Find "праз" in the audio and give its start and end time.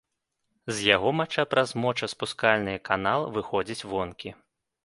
1.51-1.75